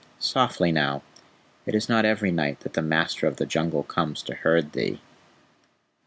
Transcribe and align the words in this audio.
Softly 0.17 0.71
now. 0.71 1.03
It 1.67 1.75
is 1.75 1.87
not 1.87 2.05
every 2.05 2.31
night 2.31 2.61
that 2.61 2.73
the 2.73 2.81
Master 2.81 3.27
of 3.27 3.35
the 3.37 3.45
Jungle 3.45 3.83
comes 3.83 4.23
to 4.23 4.33
herd 4.33 4.71
thee." 4.71 4.99